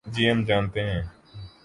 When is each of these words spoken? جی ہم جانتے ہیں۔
جی 0.05 0.23
ہم 0.31 0.43
جانتے 0.43 0.81
ہیں۔ 0.83 1.01